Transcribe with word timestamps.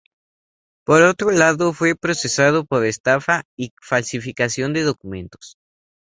Por 0.83 1.03
otro 1.03 1.29
lado, 1.29 1.73
fue 1.73 1.93
procesado 1.95 2.65
por 2.65 2.83
estafa 2.87 3.43
y 3.55 3.71
falsificación 3.83 4.73
de 4.73 4.81
documentos. 4.81 5.57